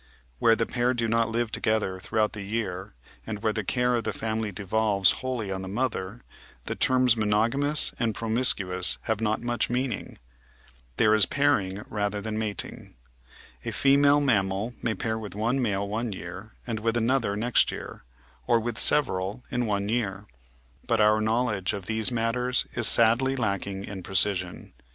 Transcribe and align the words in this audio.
Where 0.39 0.55
the 0.55 0.65
pair 0.65 0.95
do 0.95 1.07
not 1.07 1.29
live 1.29 1.51
together 1.51 1.99
throughout 1.99 2.33
the 2.33 2.41
year, 2.41 2.95
and 3.27 3.43
where 3.43 3.53
the 3.53 3.63
care 3.63 3.93
of 3.93 4.03
the 4.03 4.11
family 4.11 4.51
devolves 4.51 5.11
wholly 5.21 5.51
on 5.51 5.61
the 5.61 5.67
mother, 5.67 6.21
the 6.65 6.73
terms 6.73 7.15
monogamous 7.15 7.93
and 7.99 8.15
promiscuous 8.15 8.97
have 9.01 9.21
not 9.21 9.43
much 9.43 9.69
meaning. 9.69 10.17
There 10.97 11.13
is 11.13 11.27
pairing 11.27 11.83
rather 11.87 12.19
than 12.19 12.39
mating. 12.39 12.95
A 13.63 13.69
female 13.69 14.19
mammal 14.21 14.73
may 14.81 14.95
pair 14.95 15.19
with 15.19 15.35
one 15.35 15.61
male 15.61 15.87
one 15.87 16.13
year 16.13 16.53
and 16.65 16.79
with 16.79 16.97
another 16.97 17.35
next 17.35 17.71
year, 17.71 18.03
or 18.47 18.59
with 18.59 18.79
several 18.79 19.43
in 19.51 19.67
one 19.67 19.87
year. 19.87 20.25
But 20.87 20.99
our 20.99 21.21
knowledge 21.21 21.73
of 21.73 21.85
these 21.85 22.09
matters 22.11 22.65
is 22.73 22.87
sadly 22.87 23.35
lacking 23.35 23.85
in 23.85 24.01
precision. 24.01 24.73